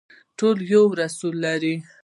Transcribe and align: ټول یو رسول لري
ټول 0.39 0.57
یو 0.73 0.83
رسول 1.01 1.35
لري 1.45 1.75